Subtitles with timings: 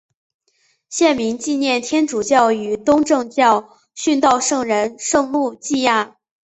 [0.89, 6.15] 县名纪念天主教与东正教殉道圣人圣路济亚。